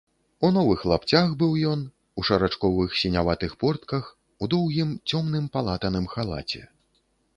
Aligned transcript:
У 0.47 0.49
новых 0.53 0.79
лапцях 0.91 1.27
быў 1.41 1.51
ён, 1.71 1.83
у 2.21 2.25
шарачковых 2.29 2.95
сіняватых 3.01 3.51
портках, 3.65 4.09
у 4.43 4.49
доўгім, 4.55 4.89
цёмным, 5.09 5.45
палатаным 5.59 6.05
халаце. 6.15 6.61